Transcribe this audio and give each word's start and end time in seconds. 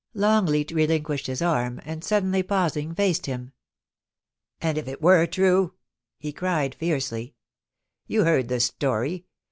Longleat 0.15 0.69
relin 0.69 1.03
quished 1.03 1.27
his 1.27 1.43
arm, 1.43 1.79
and 1.85 2.03
suddenly 2.03 2.41
pausing, 2.41 2.95
faced 2.95 3.27
him.' 3.27 3.51
And 4.59 4.79
if 4.79 4.87
it 4.87 4.99
were 4.99 5.27
true!' 5.27 5.75
he 6.17 6.33
cried 6.33 6.73
fiercely.' 6.73 7.35
You 8.07 8.23
heard 8.23 8.47
the 8.47 8.59
story. 8.61 9.27